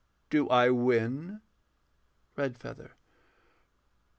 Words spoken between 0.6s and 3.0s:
win? REDFEATHER.